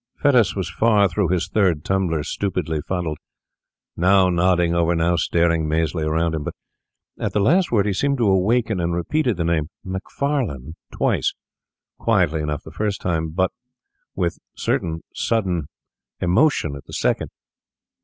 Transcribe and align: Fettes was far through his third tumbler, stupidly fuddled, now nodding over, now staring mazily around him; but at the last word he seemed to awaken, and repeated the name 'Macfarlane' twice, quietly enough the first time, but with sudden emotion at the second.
Fettes 0.17 0.55
was 0.55 0.67
far 0.67 1.07
through 1.07 1.27
his 1.27 1.47
third 1.47 1.85
tumbler, 1.85 2.23
stupidly 2.23 2.81
fuddled, 2.87 3.19
now 3.95 4.29
nodding 4.29 4.73
over, 4.73 4.95
now 4.95 5.15
staring 5.15 5.67
mazily 5.69 6.03
around 6.03 6.33
him; 6.33 6.43
but 6.43 6.55
at 7.19 7.33
the 7.33 7.39
last 7.39 7.71
word 7.71 7.85
he 7.85 7.93
seemed 7.93 8.17
to 8.17 8.25
awaken, 8.25 8.79
and 8.79 8.95
repeated 8.95 9.37
the 9.37 9.43
name 9.43 9.69
'Macfarlane' 9.83 10.73
twice, 10.91 11.35
quietly 11.99 12.41
enough 12.41 12.63
the 12.63 12.71
first 12.71 12.99
time, 12.99 13.29
but 13.29 13.51
with 14.15 14.39
sudden 14.55 15.61
emotion 16.19 16.75
at 16.75 16.85
the 16.85 16.93
second. 16.93 17.29